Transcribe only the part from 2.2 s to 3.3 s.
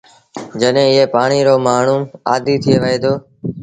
آديٚ ٿئي وهي دو۔